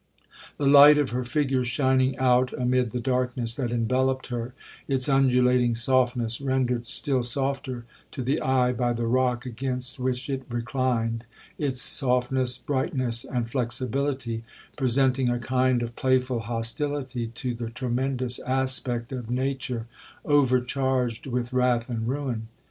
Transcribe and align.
'The 0.57 0.65
light 0.65 0.97
of 0.97 1.11
her 1.11 1.23
figure 1.23 1.63
shining 1.63 2.17
out 2.17 2.51
amid 2.53 2.89
the 2.89 2.99
darkness 2.99 3.53
that 3.53 3.71
enveloped 3.71 4.29
her,—its 4.33 5.07
undulating 5.07 5.75
softness 5.75 6.41
rendered 6.41 6.87
still 6.87 7.21
softer 7.21 7.85
to 8.09 8.23
the 8.23 8.41
eye 8.41 8.71
by 8.73 8.93
the 8.93 9.05
rock 9.05 9.45
against 9.45 9.99
which 9.99 10.27
it 10.27 10.41
reclined,—its 10.49 11.79
softness, 11.83 12.57
brightness, 12.57 13.23
and 13.25 13.51
flexibility, 13.51 14.43
presenting 14.75 15.29
a 15.29 15.37
kind 15.37 15.83
of 15.83 15.95
playful 15.95 16.39
hostility 16.39 17.27
to 17.27 17.53
the 17.53 17.69
tremendous 17.69 18.39
aspect 18.39 19.11
of 19.11 19.29
nature 19.29 19.85
overcharged 20.25 21.27
with 21.27 21.53
wrath 21.53 21.91
and 21.91 22.07
ruin. 22.07 22.47